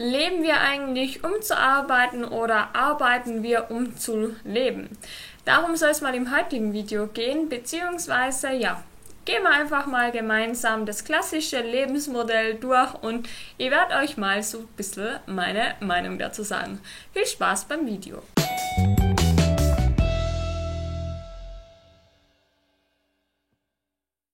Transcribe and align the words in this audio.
Leben 0.00 0.42
wir 0.42 0.58
eigentlich, 0.62 1.22
um 1.24 1.42
zu 1.42 1.54
arbeiten 1.58 2.24
oder 2.24 2.74
arbeiten 2.74 3.42
wir, 3.42 3.70
um 3.70 3.98
zu 3.98 4.34
leben? 4.44 4.96
Darum 5.44 5.76
soll 5.76 5.90
es 5.90 6.00
mal 6.00 6.14
im 6.14 6.34
heutigen 6.34 6.72
Video 6.72 7.06
gehen, 7.06 7.50
beziehungsweise 7.50 8.50
ja, 8.54 8.82
gehen 9.26 9.42
wir 9.42 9.50
einfach 9.50 9.84
mal 9.84 10.10
gemeinsam 10.10 10.86
das 10.86 11.04
klassische 11.04 11.60
Lebensmodell 11.60 12.54
durch 12.54 12.94
und 13.02 13.28
ich 13.58 13.70
werde 13.70 13.96
euch 13.96 14.16
mal 14.16 14.42
so 14.42 14.60
ein 14.60 14.68
bisschen 14.68 15.18
meine 15.26 15.74
Meinung 15.80 16.18
dazu 16.18 16.44
sagen. 16.44 16.80
Viel 17.12 17.26
Spaß 17.26 17.66
beim 17.66 17.86
Video! 17.86 18.22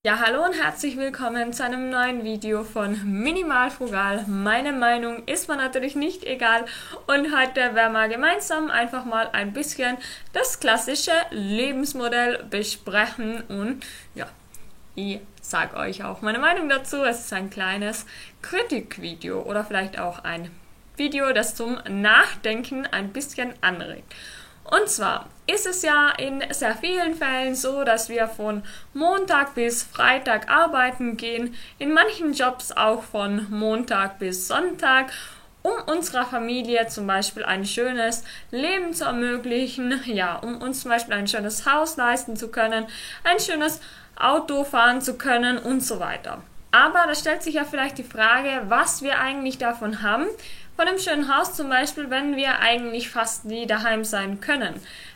Ja, 0.07 0.20
hallo 0.25 0.45
und 0.45 0.52
herzlich 0.52 0.96
willkommen 0.96 1.52
zu 1.52 1.64
einem 1.64 1.91
neuen 1.91 2.23
Video 2.23 2.62
von 2.62 2.96
Minimal 3.05 3.73
Frugal. 3.73 4.25
Meine 4.29 4.73
Meinung 4.73 5.25
ist 5.27 5.48
mir 5.48 5.56
natürlich 5.56 5.96
nicht 5.96 6.23
egal 6.23 6.64
und 7.09 7.37
heute 7.37 7.74
werden 7.74 7.92
wir 7.92 8.06
gemeinsam 8.06 8.70
einfach 8.70 9.05
mal 9.05 9.28
ein 9.33 9.52
bisschen 9.52 9.97
das 10.33 10.61
klassische 10.61 11.11
Lebensmodell 11.30 12.45
besprechen 12.48 13.42
und 13.48 13.84
ja, 14.14 14.28
ich 14.95 15.19
sage 15.42 15.77
euch 15.77 16.05
auch 16.05 16.23
meine 16.23 16.38
Meinung 16.38 16.69
dazu. 16.69 17.02
Es 17.02 17.25
ist 17.25 17.33
ein 17.33 17.50
kleines 17.50 18.06
Kritikvideo 18.42 19.42
oder 19.42 19.64
vielleicht 19.64 19.98
auch 19.98 20.23
ein 20.23 20.52
Video, 20.97 21.33
das 21.33 21.56
zum 21.56 21.80
Nachdenken 21.88 22.86
ein 22.86 23.12
bisschen 23.12 23.55
anregt. 23.61 24.14
Und 24.70 24.88
zwar 24.88 25.28
ist 25.46 25.66
es 25.66 25.82
ja 25.82 26.10
in 26.18 26.42
sehr 26.50 26.74
vielen 26.74 27.14
Fällen 27.14 27.55
so, 27.55 27.84
dass 27.84 28.09
wir 28.09 28.27
von 28.28 28.62
Montag 28.95 29.55
bis 29.55 29.82
Freitag 29.84 30.50
arbeiten 30.50 31.16
gehen, 31.16 31.55
in 31.78 31.92
manchen 31.92 32.32
Jobs 32.32 32.72
auch 32.72 33.02
von 33.02 33.46
Montag 33.50 34.19
bis 34.19 34.48
Sonntag, 34.48 35.12
um 35.62 35.72
unserer 35.86 36.27
Familie 36.27 36.86
zum 36.88 37.06
Beispiel 37.06 37.45
ein 37.45 37.64
schönes 37.64 38.24
Leben 38.50 38.92
zu 38.95 39.05
ermöglichen, 39.05 40.00
ja, 40.06 40.36
um 40.36 40.61
uns 40.61 40.83
zum 40.83 40.91
Beispiel 40.91 41.14
ein 41.14 41.28
schönes 41.28 41.66
Haus 41.66 41.97
leisten 41.97 42.36
zu 42.36 42.48
können, 42.48 42.86
ein 43.25 43.41
schönes 43.41 43.81
Auto 44.16 44.64
fahren 44.64 45.00
zu 45.00 45.19
können 45.19 45.58
und 45.58 45.81
so 45.81 46.00
weiter. 46.00 46.42
Aber 46.77 47.06
da 47.06 47.14
stellt 47.14 47.42
sich 47.42 47.55
ja 47.55 47.64
vielleicht 47.64 47.96
die 47.96 48.05
Frage, 48.05 48.64
was 48.69 49.00
wir 49.00 49.19
eigentlich 49.19 49.56
davon 49.56 50.02
haben, 50.02 50.27
von 50.77 50.86
einem 50.86 50.98
schönen 50.98 51.34
Haus 51.34 51.55
zum 51.55 51.70
Beispiel, 51.70 52.10
wenn 52.10 52.36
wir 52.36 52.58
eigentlich 52.58 53.08
fast 53.08 53.46
nie 53.46 53.66
daheim 53.66 54.05
sein 54.05 54.42
können, 54.42 54.74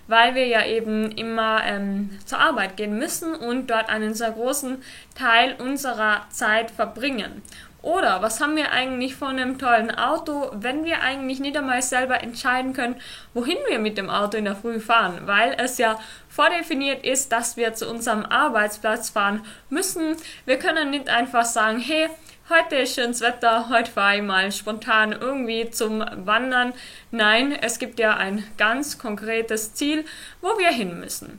weil 0.09 0.35
wir 0.35 0.47
ja 0.47 0.65
eben 0.65 1.13
immer 1.13 1.61
ähm, 1.67 2.19
zur 2.25 2.39
Arbeit 2.39 2.79
gehen 2.79 2.99
müssen 2.99 3.35
und 3.35 3.67
dort 3.67 3.91
einen 3.91 4.15
sehr 4.15 4.31
großen 4.31 4.83
Teil 5.15 5.55
unserer 5.59 6.25
Zeit 6.31 6.71
verbringen. 6.71 7.43
Oder 7.83 8.21
was 8.21 8.41
haben 8.41 8.57
wir 8.57 8.73
eigentlich 8.73 9.15
von 9.15 9.39
einem 9.39 9.59
tollen 9.59 9.91
Auto, 9.91 10.51
wenn 10.53 10.85
wir 10.85 11.01
eigentlich 11.01 11.41
nicht 11.41 11.57
einmal 11.57 11.81
selber 11.81 12.23
entscheiden 12.23 12.75
können, 12.75 12.97
wohin 13.33 13.57
wir 13.69 13.79
mit 13.79 13.97
dem 13.97 14.11
Auto 14.11 14.37
in 14.37 14.45
der 14.45 14.57
Früh 14.57 14.81
fahren, 14.81 15.23
weil 15.25 15.57
es 15.59 15.79
ja 15.79 15.99
vordefiniert 16.29 17.05
ist, 17.05 17.33
dass 17.33 17.57
wir 17.57 17.73
zu 17.73 17.89
unserem 17.89 18.25
Arbeitsplatz 18.27 19.11
fahren 19.11 19.45
müssen. 19.71 20.17
Wir 20.45 20.59
können 20.59 20.91
nicht 20.91 21.09
einfach 21.09 21.45
sagen, 21.45 21.79
hey, 21.79 22.09
heute 22.51 22.77
ist 22.77 22.97
schönes 22.97 23.23
Wetter, 23.23 23.71
heute 23.71 23.91
fahre 23.91 24.17
ich 24.17 24.23
mal 24.23 24.53
spontan 24.53 25.13
irgendwie 25.13 25.71
zum 25.71 26.05
Wandern. 26.27 26.75
Nein, 27.11 27.53
es 27.53 27.79
gibt 27.79 27.99
ja 27.99 28.15
ein 28.17 28.45
ganz 28.59 28.99
konkretes 28.99 29.73
Ziel, 29.73 30.05
wo 30.43 30.49
wir 30.59 30.69
hin 30.69 31.01
müssen. 31.01 31.39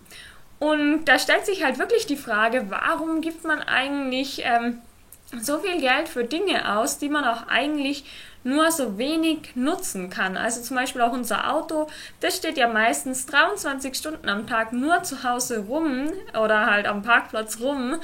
Und 0.57 1.05
da 1.05 1.19
stellt 1.19 1.45
sich 1.45 1.63
halt 1.63 1.79
wirklich 1.79 2.05
die 2.05 2.15
Frage, 2.15 2.67
warum 2.69 3.21
gibt 3.21 3.43
man 3.43 3.61
eigentlich 3.61 4.43
ähm, 4.45 4.81
so 5.39 5.59
viel 5.59 5.79
Geld 5.79 6.09
für 6.09 6.23
Dinge 6.23 6.77
aus, 6.77 6.97
die 6.97 7.09
man 7.09 7.25
auch 7.25 7.47
eigentlich 7.47 8.03
nur 8.43 8.71
so 8.71 8.97
wenig 8.97 9.55
nutzen 9.55 10.09
kann. 10.09 10.37
Also 10.37 10.61
zum 10.61 10.75
Beispiel 10.75 11.01
auch 11.01 11.13
unser 11.13 11.51
Auto, 11.53 11.87
das 12.19 12.37
steht 12.37 12.57
ja 12.57 12.67
meistens 12.67 13.25
23 13.25 13.95
Stunden 13.95 14.29
am 14.29 14.47
Tag 14.47 14.73
nur 14.73 15.03
zu 15.03 15.23
Hause 15.23 15.59
rum 15.59 16.11
oder 16.39 16.65
halt 16.65 16.87
am 16.87 17.01
Parkplatz 17.01 17.59
rum. 17.59 17.95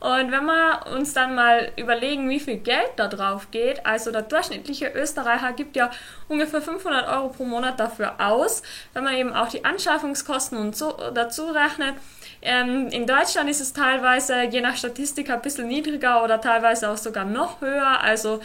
Und 0.00 0.30
wenn 0.30 0.44
wir 0.44 0.86
uns 0.94 1.14
dann 1.14 1.34
mal 1.34 1.72
überlegen, 1.76 2.28
wie 2.28 2.40
viel 2.40 2.58
Geld 2.58 2.90
da 2.96 3.08
drauf 3.08 3.50
geht, 3.50 3.86
also 3.86 4.12
der 4.12 4.22
durchschnittliche 4.22 4.92
Österreicher 4.94 5.52
gibt 5.52 5.76
ja 5.76 5.90
ungefähr 6.28 6.60
500 6.60 7.08
Euro 7.08 7.28
pro 7.28 7.44
Monat 7.44 7.80
dafür 7.80 8.14
aus, 8.18 8.62
wenn 8.92 9.04
man 9.04 9.14
eben 9.14 9.32
auch 9.32 9.48
die 9.48 9.64
Anschaffungskosten 9.64 10.58
und 10.58 10.76
so 10.76 10.92
dazu 11.14 11.46
rechnet. 11.46 11.94
Ähm, 12.42 12.88
in 12.88 13.06
Deutschland 13.06 13.48
ist 13.48 13.60
es 13.60 13.72
teilweise 13.72 14.42
je 14.42 14.60
nach 14.60 14.76
Statistik 14.76 15.30
ein 15.30 15.40
bisschen 15.40 15.68
niedriger 15.68 16.22
oder 16.22 16.40
teilweise 16.40 16.90
auch 16.90 16.96
sogar 16.96 17.24
noch 17.24 17.60
höher. 17.60 18.00
Also 18.02 18.40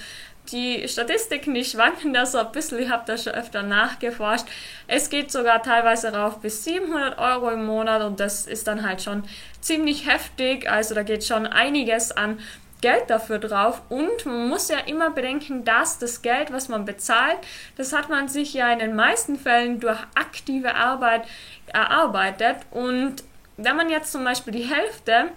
die 0.51 0.87
Statistiken, 0.87 1.53
die 1.53 1.63
schwanken 1.63 2.13
da 2.13 2.25
so 2.25 2.39
ein 2.39 2.51
bisschen, 2.51 2.79
ich 2.79 2.89
habe 2.89 3.03
da 3.05 3.17
schon 3.17 3.33
öfter 3.33 3.63
nachgeforscht. 3.63 4.45
Es 4.87 5.09
geht 5.09 5.31
sogar 5.31 5.61
teilweise 5.61 6.13
rauf 6.13 6.39
bis 6.39 6.63
700 6.63 7.17
Euro 7.19 7.49
im 7.51 7.65
Monat 7.65 8.01
und 8.01 8.19
das 8.19 8.47
ist 8.47 8.67
dann 8.67 8.85
halt 8.85 9.01
schon 9.01 9.23
ziemlich 9.61 10.09
heftig. 10.09 10.69
Also 10.69 10.95
da 10.95 11.03
geht 11.03 11.23
schon 11.23 11.47
einiges 11.47 12.11
an 12.11 12.39
Geld 12.81 13.09
dafür 13.09 13.37
drauf 13.37 13.83
und 13.89 14.25
man 14.25 14.49
muss 14.49 14.69
ja 14.69 14.79
immer 14.79 15.11
bedenken, 15.11 15.63
dass 15.63 15.99
das 15.99 16.23
Geld, 16.23 16.51
was 16.51 16.67
man 16.67 16.83
bezahlt, 16.83 17.37
das 17.77 17.93
hat 17.93 18.09
man 18.09 18.27
sich 18.27 18.55
ja 18.55 18.73
in 18.73 18.79
den 18.79 18.95
meisten 18.95 19.37
Fällen 19.37 19.79
durch 19.79 19.99
aktive 20.15 20.73
Arbeit 20.73 21.27
erarbeitet 21.67 22.57
und 22.71 23.23
wenn 23.57 23.75
man 23.75 23.89
jetzt 23.91 24.11
zum 24.11 24.23
Beispiel 24.23 24.53
die 24.53 24.63
Hälfte 24.63 25.29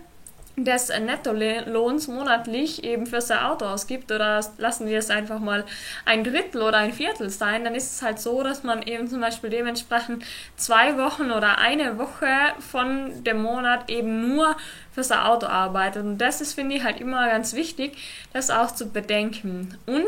des 0.56 0.88
Nettolohns 0.88 2.06
monatlich 2.06 2.84
eben 2.84 3.06
für 3.06 3.20
sein 3.20 3.40
Auto 3.40 3.64
ausgibt 3.64 4.12
oder 4.12 4.40
lassen 4.58 4.86
wir 4.86 4.98
es 4.98 5.10
einfach 5.10 5.40
mal 5.40 5.64
ein 6.04 6.22
Drittel 6.22 6.62
oder 6.62 6.78
ein 6.78 6.92
Viertel 6.92 7.28
sein, 7.30 7.64
dann 7.64 7.74
ist 7.74 7.92
es 7.92 8.02
halt 8.02 8.20
so, 8.20 8.42
dass 8.42 8.62
man 8.62 8.82
eben 8.82 9.08
zum 9.08 9.20
Beispiel 9.20 9.50
dementsprechend 9.50 10.24
zwei 10.56 10.96
Wochen 10.96 11.32
oder 11.32 11.58
eine 11.58 11.98
Woche 11.98 12.28
von 12.60 13.24
dem 13.24 13.42
Monat 13.42 13.90
eben 13.90 14.28
nur 14.28 14.56
für 14.92 15.02
sein 15.02 15.20
Auto 15.20 15.46
arbeitet. 15.46 16.04
Und 16.04 16.18
das 16.18 16.40
ist, 16.40 16.54
finde 16.54 16.76
ich, 16.76 16.84
halt 16.84 17.00
immer 17.00 17.26
ganz 17.26 17.54
wichtig, 17.54 17.96
das 18.32 18.50
auch 18.50 18.70
zu 18.70 18.90
bedenken. 18.90 19.76
Und 19.86 20.06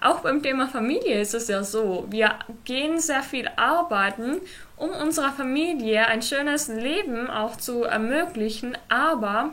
auch 0.00 0.20
beim 0.20 0.42
Thema 0.42 0.68
Familie 0.68 1.20
ist 1.20 1.34
es 1.34 1.48
ja 1.48 1.62
so, 1.62 2.06
wir 2.08 2.38
gehen 2.64 3.00
sehr 3.00 3.22
viel 3.22 3.50
arbeiten, 3.56 4.40
um 4.78 4.90
unserer 4.90 5.32
Familie 5.32 6.06
ein 6.06 6.22
schönes 6.22 6.68
Leben 6.68 7.28
auch 7.28 7.56
zu 7.56 7.84
ermöglichen, 7.84 8.76
aber 8.88 9.52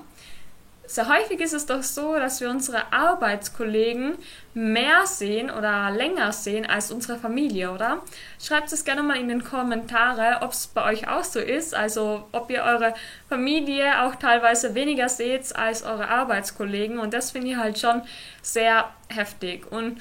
sehr 0.88 1.09
häufig 1.09 1.40
ist 1.40 1.53
es 1.53 1.66
doch 1.66 1.81
so, 1.81 2.13
dass 2.16 2.41
wir 2.41 2.50
unsere 2.50 2.94
Arbeitskollegen 2.94 4.18
mehr 4.53 5.06
sehen 5.06 5.50
oder 5.50 5.90
länger 5.90 6.31
sehen 6.31 6.66
als 6.66 6.91
unsere 6.91 7.18
Familie, 7.18 7.72
oder? 7.72 8.03
Schreibt 8.40 8.72
es 8.72 8.86
gerne 8.86 9.02
mal 9.02 9.18
in 9.18 9.28
den 9.28 9.44
Kommentare, 9.44 10.44
ob 10.44 10.52
es 10.52 10.68
bei 10.68 10.84
euch 10.86 11.08
auch 11.08 11.24
so 11.24 11.40
ist, 11.40 11.74
also 11.74 12.28
ob 12.31 12.52
ihr 12.52 12.63
eure 12.63 12.94
Familie 13.30 14.03
auch 14.03 14.16
teilweise 14.16 14.75
weniger 14.75 15.09
seht 15.09 15.56
als 15.56 15.84
eure 15.84 16.07
Arbeitskollegen. 16.07 17.00
Und 17.00 17.13
das 17.13 17.31
finde 17.31 17.47
ich 17.47 17.57
halt 17.57 17.80
schon 17.80 18.03
sehr 18.42 18.90
heftig. 19.09 19.72
Und 19.72 20.00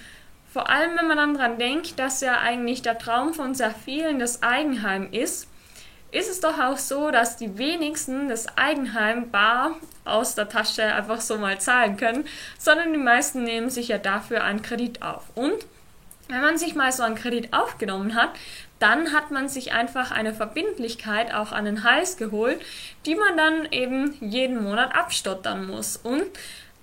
vor 0.54 0.70
allem, 0.70 0.96
wenn 0.96 1.08
man 1.08 1.16
dann 1.16 1.34
dran 1.34 1.58
denkt, 1.58 1.98
dass 1.98 2.20
ja 2.20 2.38
eigentlich 2.38 2.80
der 2.80 2.96
Traum 2.96 3.34
von 3.34 3.56
sehr 3.56 3.72
vielen 3.72 4.20
das 4.20 4.44
Eigenheim 4.44 5.08
ist, 5.10 5.48
ist 6.12 6.30
es 6.30 6.38
doch 6.38 6.60
auch 6.60 6.78
so, 6.78 7.10
dass 7.10 7.36
die 7.36 7.58
wenigsten 7.58 8.28
das 8.28 8.56
Eigenheim 8.56 9.32
bar 9.32 9.72
aus 10.04 10.36
der 10.36 10.48
Tasche 10.48 10.84
einfach 10.84 11.20
so 11.20 11.38
mal 11.38 11.60
zahlen 11.60 11.96
können, 11.96 12.24
sondern 12.56 12.92
die 12.92 13.00
meisten 13.00 13.42
nehmen 13.42 13.68
sich 13.68 13.88
ja 13.88 13.98
dafür 13.98 14.44
einen 14.44 14.62
Kredit 14.62 15.02
auf. 15.02 15.24
Und 15.34 15.66
wenn 16.28 16.40
man 16.40 16.56
sich 16.56 16.76
mal 16.76 16.92
so 16.92 17.02
einen 17.02 17.16
Kredit 17.16 17.52
aufgenommen 17.52 18.14
hat, 18.14 18.30
dann 18.78 19.12
hat 19.12 19.32
man 19.32 19.48
sich 19.48 19.72
einfach 19.72 20.12
eine 20.12 20.34
Verbindlichkeit 20.34 21.34
auch 21.34 21.50
an 21.50 21.64
den 21.64 21.82
Hals 21.82 22.16
geholt, 22.16 22.60
die 23.06 23.16
man 23.16 23.36
dann 23.36 23.72
eben 23.72 24.14
jeden 24.20 24.62
Monat 24.62 24.94
abstottern 24.94 25.66
muss. 25.66 25.96
Und 25.96 26.22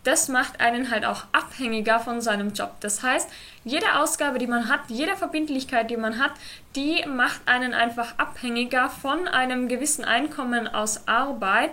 das 0.04 0.28
macht 0.28 0.60
einen 0.60 0.90
halt 0.90 1.06
auch 1.06 1.26
abhängiger 1.32 2.00
von 2.00 2.22
seinem 2.22 2.54
Job. 2.54 2.76
Das 2.80 3.04
heißt, 3.04 3.30
jede 3.64 4.00
Ausgabe, 4.00 4.40
die 4.40 4.48
man 4.48 4.68
hat, 4.68 4.82
jede 4.88 5.16
Verbindlichkeit, 5.16 5.90
die 5.92 5.98
man 5.98 6.18
hat, 6.18 6.32
die 6.76 7.06
macht 7.08 7.42
einen 7.46 7.74
einfach 7.74 8.18
abhängiger 8.18 8.90
von 8.90 9.28
einem 9.28 9.68
gewissen 9.68 10.04
Einkommen 10.04 10.68
aus 10.68 11.08
Arbeit 11.08 11.72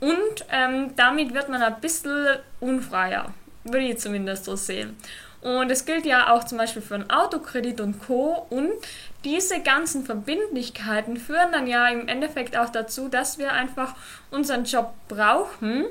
und 0.00 0.44
ähm, 0.50 0.94
damit 0.96 1.32
wird 1.32 1.48
man 1.48 1.62
ein 1.62 1.80
bisschen 1.80 2.38
unfreier, 2.60 3.32
würde 3.64 3.86
ich 3.86 3.98
zumindest 3.98 4.44
so 4.44 4.56
sehen. 4.56 4.96
Und 5.42 5.70
es 5.70 5.84
gilt 5.84 6.06
ja 6.06 6.32
auch 6.32 6.44
zum 6.44 6.58
Beispiel 6.58 6.82
für 6.82 6.94
einen 6.94 7.10
Autokredit 7.10 7.80
und 7.80 8.00
Co. 8.00 8.46
Und 8.48 8.70
diese 9.24 9.60
ganzen 9.60 10.04
Verbindlichkeiten 10.04 11.16
führen 11.16 11.50
dann 11.50 11.66
ja 11.66 11.88
im 11.88 12.06
Endeffekt 12.06 12.56
auch 12.56 12.70
dazu, 12.70 13.08
dass 13.08 13.38
wir 13.38 13.52
einfach 13.52 13.94
unseren 14.30 14.64
Job 14.64 14.94
brauchen 15.08 15.86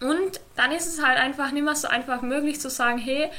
und 0.00 0.40
dann 0.56 0.72
ist 0.72 0.86
es 0.86 1.04
halt 1.04 1.18
einfach 1.18 1.52
nicht 1.52 1.64
mehr 1.64 1.74
so 1.74 1.88
einfach 1.88 2.22
möglich 2.22 2.60
zu 2.60 2.70
sagen, 2.70 2.98
hey, 2.98 3.30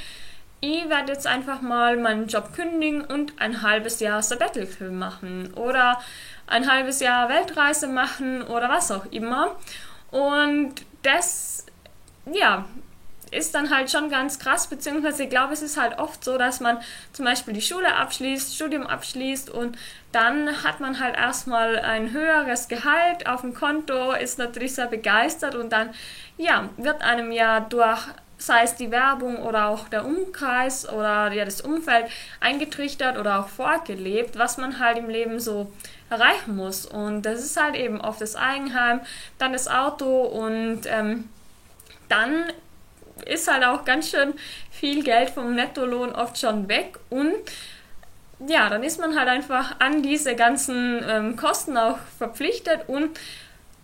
ich 0.60 0.88
werde 0.88 1.12
jetzt 1.12 1.26
einfach 1.26 1.60
mal 1.60 1.96
meinen 1.96 2.26
Job 2.26 2.52
kündigen 2.52 3.02
und 3.02 3.40
ein 3.40 3.62
halbes 3.62 4.00
Jahr 4.00 4.22
Sabbatical 4.22 4.90
machen 4.90 5.52
oder 5.54 6.00
ein 6.48 6.70
halbes 6.70 7.00
Jahr 7.00 7.28
Weltreise 7.28 7.86
machen 7.86 8.42
oder 8.42 8.68
was 8.68 8.90
auch 8.90 9.06
immer. 9.12 9.56
Und 10.10 10.74
das, 11.02 11.64
ja, 12.32 12.64
ist 13.32 13.54
dann 13.54 13.74
halt 13.74 13.90
schon 13.90 14.10
ganz 14.10 14.38
krass, 14.38 14.66
beziehungsweise 14.66 15.24
ich 15.24 15.30
glaube, 15.30 15.52
es 15.52 15.62
ist 15.62 15.76
halt 15.76 15.98
oft 15.98 16.24
so, 16.24 16.38
dass 16.38 16.60
man 16.60 16.78
zum 17.12 17.24
Beispiel 17.24 17.54
die 17.54 17.62
Schule 17.62 17.94
abschließt, 17.94 18.54
Studium 18.54 18.86
abschließt 18.86 19.50
und 19.50 19.76
dann 20.12 20.62
hat 20.64 20.80
man 20.80 21.00
halt 21.00 21.16
erstmal 21.16 21.78
ein 21.78 22.12
höheres 22.12 22.68
Gehalt 22.68 23.26
auf 23.26 23.42
dem 23.42 23.54
Konto, 23.54 24.12
ist 24.12 24.38
natürlich 24.38 24.74
sehr 24.74 24.86
begeistert 24.86 25.54
und 25.54 25.70
dann, 25.70 25.90
ja, 26.36 26.68
wird 26.76 27.02
einem 27.02 27.32
ja 27.32 27.60
durch 27.60 28.00
sei 28.38 28.62
es 28.62 28.76
die 28.76 28.92
Werbung 28.92 29.36
oder 29.36 29.66
auch 29.66 29.88
der 29.88 30.06
Umkreis 30.06 30.88
oder 30.88 31.32
ja 31.32 31.44
das 31.44 31.60
Umfeld 31.60 32.06
eingetrichtert 32.40 33.18
oder 33.18 33.40
auch 33.40 33.48
vorgelebt, 33.48 34.38
was 34.38 34.56
man 34.58 34.78
halt 34.78 34.96
im 34.96 35.08
Leben 35.08 35.40
so 35.40 35.72
erreichen 36.08 36.56
muss. 36.56 36.86
Und 36.86 37.22
das 37.22 37.40
ist 37.44 37.60
halt 37.60 37.74
eben 37.74 38.00
oft 38.00 38.20
das 38.20 38.36
Eigenheim, 38.36 39.00
dann 39.38 39.52
das 39.52 39.68
Auto 39.68 40.22
und 40.22 40.82
ähm, 40.86 41.28
dann 42.08 42.44
ist 43.22 43.50
halt 43.50 43.64
auch 43.64 43.84
ganz 43.84 44.10
schön 44.10 44.34
viel 44.70 45.02
Geld 45.02 45.30
vom 45.30 45.54
Nettolohn 45.54 46.12
oft 46.12 46.38
schon 46.38 46.68
weg. 46.68 46.98
Und 47.10 47.34
ja, 48.46 48.68
dann 48.68 48.82
ist 48.82 49.00
man 49.00 49.18
halt 49.18 49.28
einfach 49.28 49.76
an 49.80 50.02
diese 50.02 50.36
ganzen 50.36 51.02
ähm, 51.08 51.36
Kosten 51.36 51.76
auch 51.76 51.98
verpflichtet. 52.18 52.88
Und 52.88 53.18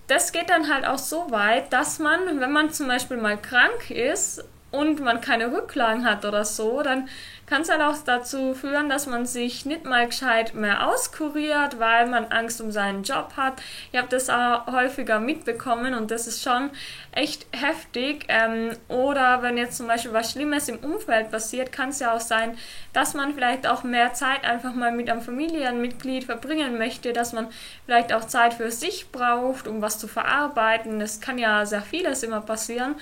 das 0.06 0.32
geht 0.32 0.50
dann 0.50 0.72
halt 0.72 0.86
auch 0.86 0.98
so 0.98 1.30
weit, 1.30 1.72
dass 1.72 1.98
man, 1.98 2.40
wenn 2.40 2.52
man 2.52 2.70
zum 2.70 2.88
Beispiel 2.88 3.16
mal 3.16 3.36
krank 3.36 3.90
ist 3.90 4.44
und 4.70 5.00
man 5.00 5.20
keine 5.20 5.52
Rücklagen 5.52 6.04
hat 6.04 6.24
oder 6.24 6.44
so, 6.44 6.82
dann 6.82 7.08
kann 7.46 7.62
es 7.62 7.70
halt 7.70 7.82
auch 7.82 7.96
dazu 8.04 8.54
führen, 8.54 8.88
dass 8.88 9.06
man 9.06 9.26
sich 9.26 9.66
nicht 9.66 9.84
mal 9.84 10.06
gescheit 10.06 10.54
mehr 10.54 10.88
auskuriert, 10.88 11.78
weil 11.78 12.06
man 12.06 12.26
Angst 12.26 12.60
um 12.60 12.70
seinen 12.72 13.02
Job 13.02 13.34
hat. 13.36 13.54
Ich 13.92 13.98
habe 13.98 14.08
das 14.08 14.30
auch 14.30 14.66
häufiger 14.66 15.20
mitbekommen 15.20 15.94
und 15.94 16.10
das 16.10 16.26
ist 16.26 16.42
schon 16.42 16.70
echt 17.12 17.46
heftig. 17.52 18.26
Ähm, 18.28 18.76
oder 18.88 19.42
wenn 19.42 19.56
jetzt 19.56 19.76
zum 19.76 19.86
Beispiel 19.86 20.12
was 20.12 20.32
Schlimmes 20.32 20.68
im 20.68 20.78
Umfeld 20.78 21.30
passiert, 21.30 21.72
kann 21.72 21.90
es 21.90 22.00
ja 22.00 22.14
auch 22.14 22.20
sein, 22.20 22.56
dass 22.92 23.14
man 23.14 23.34
vielleicht 23.34 23.66
auch 23.66 23.84
mehr 23.84 24.14
Zeit 24.14 24.44
einfach 24.44 24.74
mal 24.74 24.92
mit 24.92 25.10
einem 25.10 25.20
Familienmitglied 25.20 26.24
verbringen 26.24 26.78
möchte, 26.78 27.12
dass 27.12 27.32
man 27.32 27.48
vielleicht 27.84 28.12
auch 28.12 28.24
Zeit 28.24 28.54
für 28.54 28.70
sich 28.70 29.10
braucht, 29.12 29.66
um 29.66 29.82
was 29.82 29.98
zu 29.98 30.08
verarbeiten. 30.08 30.98
Das 30.98 31.20
kann 31.20 31.38
ja 31.38 31.66
sehr 31.66 31.82
vieles 31.82 32.22
immer 32.22 32.40
passieren. 32.40 32.96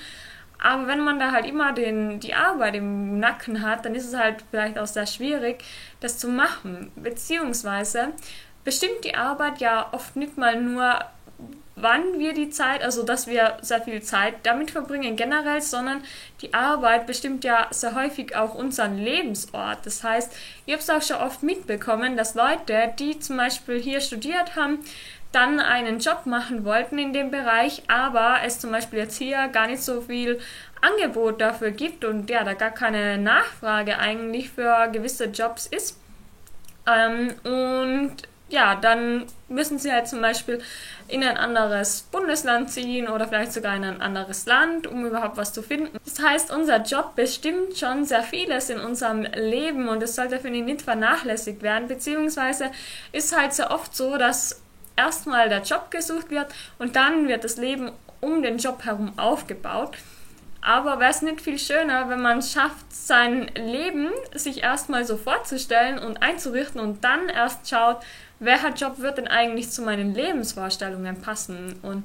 Aber 0.63 0.87
wenn 0.87 1.01
man 1.01 1.19
da 1.19 1.31
halt 1.33 1.45
immer 1.45 1.73
den, 1.73 2.21
die 2.21 2.33
Arbeit 2.33 2.75
im 2.75 3.19
Nacken 3.19 3.61
hat, 3.61 3.83
dann 3.83 3.95
ist 3.95 4.07
es 4.07 4.17
halt 4.17 4.45
vielleicht 4.49 4.79
auch 4.79 4.87
sehr 4.87 5.05
schwierig, 5.05 5.61
das 5.99 6.17
zu 6.17 6.29
machen. 6.29 6.89
Beziehungsweise 6.95 8.13
bestimmt 8.63 9.03
die 9.03 9.15
Arbeit 9.15 9.59
ja 9.59 9.89
oft 9.91 10.15
nicht 10.15 10.37
mal 10.37 10.59
nur, 10.61 10.99
wann 11.75 12.19
wir 12.19 12.33
die 12.33 12.49
Zeit, 12.49 12.83
also 12.83 13.03
dass 13.03 13.27
wir 13.27 13.57
sehr 13.61 13.81
viel 13.81 14.01
Zeit 14.01 14.35
damit 14.43 14.71
verbringen 14.71 15.15
generell, 15.15 15.61
sondern 15.61 16.03
die 16.41 16.53
Arbeit 16.53 17.07
bestimmt 17.07 17.43
ja 17.43 17.67
sehr 17.71 17.95
häufig 17.95 18.35
auch 18.35 18.53
unseren 18.53 18.97
Lebensort. 18.97 19.85
Das 19.85 20.03
heißt, 20.03 20.31
ich 20.65 20.73
habe 20.73 20.81
es 20.81 20.89
auch 20.89 21.01
schon 21.01 21.23
oft 21.23 21.43
mitbekommen, 21.43 22.15
dass 22.15 22.35
Leute, 22.35 22.93
die 22.99 23.19
zum 23.19 23.37
Beispiel 23.37 23.79
hier 23.79 24.01
studiert 24.01 24.55
haben, 24.55 24.79
dann 25.31 25.59
einen 25.59 25.99
Job 25.99 26.25
machen 26.25 26.63
wollten 26.63 26.99
in 26.99 27.11
dem 27.11 27.31
Bereich, 27.31 27.83
aber 27.87 28.37
es 28.45 28.59
zum 28.59 28.71
Beispiel 28.71 28.99
jetzt 28.99 29.17
hier 29.17 29.47
gar 29.47 29.67
nicht 29.67 29.81
so 29.81 30.01
viel 30.01 30.39
Angebot 30.81 31.41
dafür 31.41 31.71
gibt 31.71 32.05
und 32.05 32.29
ja, 32.29 32.43
da 32.43 32.53
gar 32.53 32.71
keine 32.71 33.17
Nachfrage 33.17 33.97
eigentlich 33.97 34.51
für 34.51 34.89
gewisse 34.91 35.25
Jobs 35.25 35.65
ist. 35.65 35.99
Ähm, 36.85 37.33
und 37.43 38.15
ja, 38.49 38.75
dann 38.75 39.25
müssen 39.49 39.79
sie 39.79 39.91
halt 39.91 40.07
zum 40.07 40.21
Beispiel 40.21 40.61
in 41.07 41.23
ein 41.23 41.37
anderes 41.37 42.03
Bundesland 42.11 42.69
ziehen 42.69 43.07
oder 43.07 43.27
vielleicht 43.27 43.53
sogar 43.53 43.75
in 43.75 43.83
ein 43.83 44.01
anderes 44.01 44.45
Land, 44.45 44.87
um 44.87 45.05
überhaupt 45.05 45.37
was 45.37 45.53
zu 45.53 45.63
finden. 45.63 45.97
Das 46.05 46.23
heißt, 46.23 46.51
unser 46.51 46.81
Job 46.83 47.15
bestimmt 47.15 47.77
schon 47.77 48.05
sehr 48.05 48.23
vieles 48.23 48.69
in 48.69 48.79
unserem 48.79 49.23
Leben 49.23 49.87
und 49.87 50.03
es 50.03 50.15
sollte, 50.15 50.39
finde 50.39 50.59
ich, 50.59 50.65
nicht 50.65 50.81
vernachlässigt 50.81 51.61
werden, 51.61 51.87
beziehungsweise 51.87 52.71
ist 53.11 53.35
halt 53.35 53.53
sehr 53.53 53.71
oft 53.71 53.95
so, 53.95 54.17
dass 54.17 54.61
erstmal 54.95 55.49
der 55.49 55.61
Job 55.61 55.89
gesucht 55.89 56.29
wird 56.29 56.47
und 56.77 56.95
dann 56.95 57.27
wird 57.27 57.43
das 57.43 57.57
Leben 57.57 57.91
um 58.21 58.41
den 58.41 58.57
Job 58.57 58.85
herum 58.85 59.13
aufgebaut. 59.17 59.97
Aber 60.61 61.01
wäre 61.01 61.11
es 61.11 61.21
nicht 61.21 61.41
viel 61.41 61.59
schöner, 61.59 62.07
wenn 62.07 62.21
man 62.21 62.41
schafft, 62.41 62.85
sein 62.89 63.47
Leben 63.55 64.09
sich 64.33 64.63
erstmal 64.63 65.03
so 65.03 65.17
vorzustellen 65.17 65.99
und 65.99 66.23
einzurichten 66.23 66.79
und 66.79 67.03
dann 67.03 67.27
erst 67.27 67.69
schaut, 67.69 67.97
welcher 68.43 68.69
Job 68.69 68.99
wird 68.99 69.17
denn 69.17 69.27
eigentlich 69.27 69.69
zu 69.69 69.81
meinen 69.81 70.13
Lebensvorstellungen 70.13 71.21
passen? 71.21 71.79
Und 71.81 72.03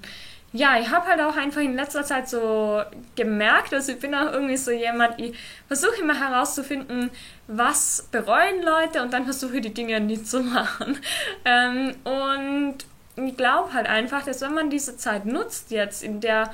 ja, 0.53 0.79
ich 0.81 0.91
habe 0.91 1.07
halt 1.07 1.21
auch 1.21 1.37
einfach 1.37 1.61
in 1.61 1.75
letzter 1.75 2.05
Zeit 2.05 2.29
so 2.29 2.83
gemerkt, 3.17 3.75
also 3.75 3.93
ich 3.93 3.99
bin 3.99 4.15
auch 4.15 4.33
irgendwie 4.33 4.57
so 4.57 4.71
jemand, 4.71 5.21
ich 5.21 5.37
versuche 5.67 6.01
immer 6.01 6.19
herauszufinden, 6.19 7.11
was 7.49 8.09
bereuen 8.11 8.63
Leute 8.63 9.03
und 9.03 9.13
dann 9.13 9.25
versuche 9.25 9.57
ich 9.57 9.63
die 9.63 9.75
Dinge 9.75 10.01
nicht 10.01 10.27
zu 10.27 10.41
machen. 10.43 10.99
Ähm, 11.45 11.95
und 12.05 12.79
ich 13.17 13.37
glaube 13.37 13.75
halt 13.75 13.87
einfach, 13.89 14.25
dass 14.25 14.41
wenn 14.41 14.55
man 14.55 14.71
diese 14.71 14.97
Zeit 14.97 15.27
nutzt 15.27 15.71
jetzt, 15.71 16.03
in 16.03 16.21
der 16.21 16.51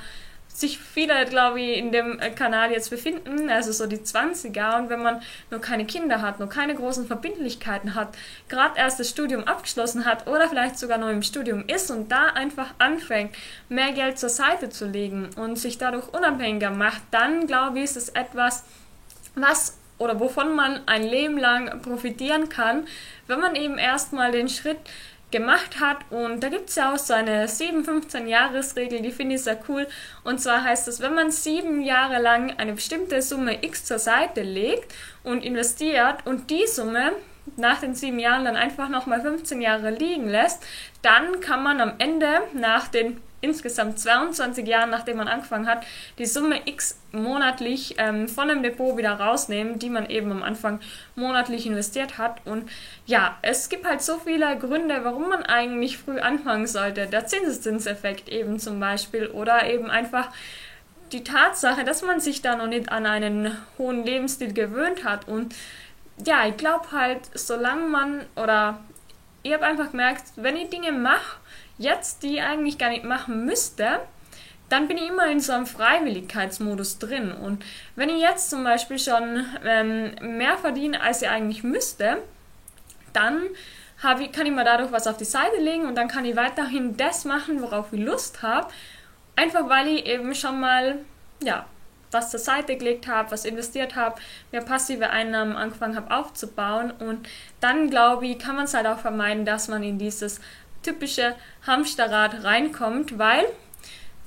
sich 0.55 0.79
viele, 0.79 1.25
glaube 1.25 1.59
ich, 1.59 1.77
in 1.77 1.91
dem 1.91 2.17
Kanal 2.35 2.71
jetzt 2.71 2.89
befinden, 2.89 3.49
also 3.49 3.73
so 3.73 3.87
die 3.87 3.97
20er, 3.97 4.77
und 4.77 4.89
wenn 4.89 5.03
man 5.03 5.21
noch 5.51 5.59
keine 5.59 5.85
Kinder 5.85 6.21
hat, 6.21 6.39
noch 6.39 6.47
keine 6.47 6.75
großen 6.75 7.07
Verbindlichkeiten 7.07 7.93
hat, 7.93 8.15
gerade 8.47 8.79
erst 8.79 8.97
das 8.99 9.09
Studium 9.09 9.43
abgeschlossen 9.43 10.05
hat 10.05 10.27
oder 10.27 10.47
vielleicht 10.47 10.79
sogar 10.79 10.97
noch 10.97 11.09
im 11.09 11.23
Studium 11.23 11.65
ist 11.67 11.91
und 11.91 12.09
da 12.09 12.27
einfach 12.27 12.73
anfängt, 12.77 13.35
mehr 13.67 13.91
Geld 13.91 14.17
zur 14.17 14.29
Seite 14.29 14.69
zu 14.69 14.85
legen 14.85 15.29
und 15.35 15.57
sich 15.57 15.77
dadurch 15.77 16.07
unabhängiger 16.13 16.71
macht, 16.71 17.01
dann 17.11 17.47
glaube 17.47 17.79
ich, 17.79 17.85
ist 17.85 17.97
es 17.97 18.09
etwas, 18.09 18.63
was 19.35 19.77
oder 19.97 20.19
wovon 20.19 20.55
man 20.55 20.81
ein 20.87 21.03
Leben 21.03 21.37
lang 21.37 21.81
profitieren 21.81 22.49
kann, 22.49 22.87
wenn 23.27 23.39
man 23.39 23.55
eben 23.55 23.77
erstmal 23.77 24.31
den 24.31 24.49
Schritt 24.49 24.79
gemacht 25.31 25.79
hat. 25.79 25.97
Und 26.09 26.43
da 26.43 26.49
gibt 26.49 26.69
es 26.69 26.75
ja 26.75 26.93
auch 26.93 26.97
so 26.97 27.13
eine 27.13 27.45
7-15-Jahres-Regel, 27.45 29.01
die 29.01 29.11
finde 29.11 29.35
ich 29.35 29.43
sehr 29.43 29.59
cool. 29.67 29.87
Und 30.23 30.39
zwar 30.39 30.63
heißt 30.63 30.87
es, 30.87 31.01
wenn 31.01 31.13
man 31.13 31.31
sieben 31.31 31.81
Jahre 31.81 32.21
lang 32.21 32.57
eine 32.57 32.73
bestimmte 32.73 33.21
Summe 33.21 33.63
X 33.63 33.85
zur 33.85 33.99
Seite 33.99 34.41
legt 34.41 34.93
und 35.23 35.43
investiert 35.43 36.25
und 36.25 36.49
die 36.49 36.67
Summe 36.67 37.13
nach 37.57 37.79
den 37.79 37.95
sieben 37.95 38.19
Jahren 38.19 38.45
dann 38.45 38.55
einfach 38.55 38.89
nochmal 38.89 39.21
15 39.21 39.61
Jahre 39.61 39.91
liegen 39.91 40.27
lässt, 40.27 40.63
dann 41.01 41.39
kann 41.41 41.63
man 41.63 41.79
am 41.79 41.93
Ende 41.99 42.41
nach 42.53 42.87
den 42.87 43.21
insgesamt 43.45 43.99
22 43.99 44.67
Jahren, 44.67 44.89
nachdem 44.89 45.17
man 45.17 45.27
angefangen 45.27 45.67
hat, 45.67 45.85
die 46.17 46.25
Summe 46.25 46.59
X 46.65 46.99
monatlich 47.11 47.95
ähm, 47.97 48.27
von 48.27 48.49
dem 48.49 48.63
Depot 48.63 48.97
wieder 48.97 49.13
rausnehmen, 49.13 49.79
die 49.79 49.89
man 49.89 50.09
eben 50.09 50.31
am 50.31 50.43
Anfang 50.43 50.79
monatlich 51.15 51.65
investiert 51.65 52.17
hat. 52.17 52.45
Und 52.45 52.69
ja, 53.05 53.37
es 53.41 53.69
gibt 53.69 53.85
halt 53.85 54.01
so 54.01 54.17
viele 54.17 54.57
Gründe, 54.57 54.99
warum 55.03 55.29
man 55.29 55.43
eigentlich 55.43 55.97
früh 55.97 56.19
anfangen 56.19 56.67
sollte. 56.67 57.07
Der 57.07 57.27
Zinseszinseffekt 57.27 58.27
eben 58.27 58.59
zum 58.59 58.79
Beispiel 58.79 59.27
oder 59.27 59.69
eben 59.69 59.89
einfach 59.89 60.29
die 61.11 61.23
Tatsache, 61.23 61.83
dass 61.83 62.01
man 62.01 62.19
sich 62.19 62.41
da 62.41 62.55
noch 62.55 62.67
nicht 62.67 62.91
an 62.91 63.05
einen 63.05 63.55
hohen 63.77 64.03
Lebensstil 64.03 64.53
gewöhnt 64.53 65.03
hat. 65.03 65.27
Und 65.27 65.55
ja, 66.25 66.47
ich 66.47 66.57
glaube 66.57 66.91
halt, 66.91 67.19
solange 67.33 67.87
man 67.87 68.25
oder 68.35 68.79
ich 69.43 69.53
habe 69.53 69.65
einfach 69.65 69.91
gemerkt, 69.91 70.23
wenn 70.37 70.57
ich 70.57 70.69
Dinge 70.69 70.91
mache, 70.91 71.37
jetzt 71.77 72.23
die 72.23 72.41
eigentlich 72.41 72.77
gar 72.77 72.89
nicht 72.89 73.03
machen 73.03 73.45
müsste, 73.45 73.99
dann 74.69 74.87
bin 74.87 74.97
ich 74.97 75.09
immer 75.09 75.27
in 75.27 75.39
so 75.39 75.53
einem 75.53 75.65
Freiwilligkeitsmodus 75.65 76.97
drin. 76.97 77.31
Und 77.31 77.63
wenn 77.95 78.09
ich 78.09 78.21
jetzt 78.21 78.49
zum 78.49 78.63
Beispiel 78.63 78.97
schon 78.97 79.45
ähm, 79.63 80.15
mehr 80.37 80.57
verdiene, 80.57 81.01
als 81.01 81.21
ich 81.21 81.29
eigentlich 81.29 81.63
müsste, 81.63 82.17
dann 83.13 83.43
ich, 84.19 84.31
kann 84.31 84.45
ich 84.45 84.51
mir 84.51 84.63
dadurch 84.63 84.91
was 84.91 85.07
auf 85.07 85.17
die 85.17 85.25
Seite 85.25 85.59
legen 85.59 85.85
und 85.85 85.95
dann 85.95 86.07
kann 86.07 86.25
ich 86.25 86.35
weiterhin 86.35 86.97
das 86.97 87.25
machen, 87.25 87.61
worauf 87.61 87.91
ich 87.93 87.99
Lust 87.99 88.41
habe. 88.41 88.67
Einfach 89.35 89.67
weil 89.69 89.87
ich 89.87 90.05
eben 90.05 90.33
schon 90.35 90.59
mal, 90.59 90.99
ja, 91.41 91.65
was 92.11 92.31
zur 92.31 92.39
Seite 92.39 92.77
gelegt 92.77 93.07
habe, 93.07 93.31
was 93.31 93.45
investiert 93.45 93.95
habe, 93.95 94.19
mehr 94.51 94.61
passive 94.61 95.09
Einnahmen 95.09 95.55
angefangen 95.55 95.95
habe 95.95 96.15
aufzubauen. 96.15 96.91
Und 96.91 97.27
dann, 97.59 97.89
glaube 97.89 98.27
ich, 98.27 98.39
kann 98.39 98.55
man 98.55 98.65
es 98.65 98.73
halt 98.73 98.87
auch 98.87 98.99
vermeiden, 98.99 99.45
dass 99.45 99.67
man 99.67 99.83
in 99.83 99.97
dieses 99.97 100.39
typische 100.85 101.35
Hamsterrad 101.65 102.43
reinkommt, 102.43 103.17
weil 103.17 103.45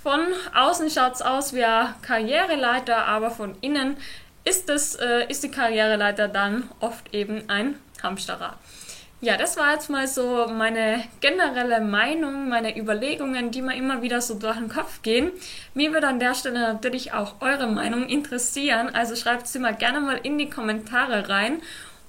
von 0.02 0.20
außen 0.54 0.90
schaut 0.90 1.14
es 1.14 1.22
aus 1.22 1.54
wie 1.54 1.64
eine 1.64 1.94
Karriereleiter, 2.02 3.06
aber 3.06 3.30
von 3.30 3.56
innen 3.60 3.96
ist, 4.44 4.68
das, 4.68 4.94
äh, 4.94 5.26
ist 5.28 5.42
die 5.42 5.50
Karriereleiter 5.50 6.28
dann 6.28 6.70
oft 6.80 7.14
eben 7.14 7.48
ein 7.48 7.78
Hamsterrad. 8.02 8.56
Ja, 9.20 9.36
das 9.36 9.56
war 9.56 9.72
jetzt 9.72 9.90
mal 9.90 10.06
so 10.06 10.46
meine 10.46 11.02
generelle 11.20 11.80
Meinung, 11.80 12.48
meine 12.48 12.78
Überlegungen, 12.78 13.50
die 13.50 13.62
mir 13.62 13.74
immer 13.74 14.00
wieder 14.00 14.20
so 14.20 14.38
durch 14.38 14.56
den 14.56 14.68
Kopf 14.68 15.02
gehen. 15.02 15.32
Mir 15.74 15.92
würde 15.92 16.06
an 16.06 16.20
der 16.20 16.34
Stelle 16.36 16.60
natürlich 16.60 17.12
auch 17.12 17.40
eure 17.40 17.66
Meinung 17.66 18.08
interessieren, 18.08 18.94
also 18.94 19.16
schreibt 19.16 19.48
sie 19.48 19.58
mal 19.58 19.74
gerne 19.74 20.00
mal 20.00 20.20
in 20.22 20.38
die 20.38 20.48
Kommentare 20.48 21.28
rein 21.28 21.60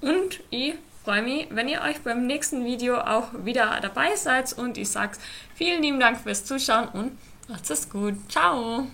und 0.02 0.40
ich 0.52 0.76
freue 1.04 1.22
mich, 1.22 1.48
wenn 1.52 1.68
ihr 1.68 1.82
euch 1.82 2.02
beim 2.02 2.28
nächsten 2.28 2.66
Video 2.66 3.00
auch 3.00 3.28
wieder 3.44 3.80
dabei 3.82 4.16
seid 4.16 4.54
und 4.54 4.78
ich 4.78 4.90
sage 4.90 5.18
vielen 5.56 5.82
lieben 5.82 6.00
Dank 6.00 6.20
fürs 6.20 6.46
Zuschauen 6.46 6.88
und 6.90 7.18
macht's 7.48 7.70
es 7.70 7.90
gut. 7.90 8.16
Ciao! 8.30 8.88